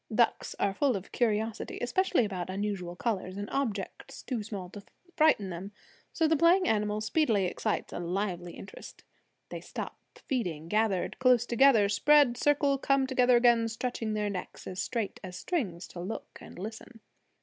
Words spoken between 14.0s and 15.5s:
their necks as straight as